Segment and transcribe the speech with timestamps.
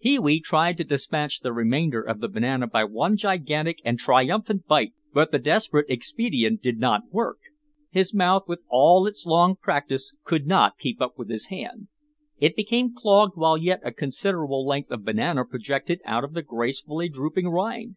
[0.00, 4.66] Pee wee tried to dispatch the remainder of the banana by one gigantic and triumphant
[4.66, 7.36] bite but the desperate expedient did not work;
[7.90, 11.88] his mouth with all its long practice, could not keep up with his hand;
[12.38, 17.10] it became clogged while yet a considerable length of banana projected out of the gracefully
[17.10, 17.96] drooping rind.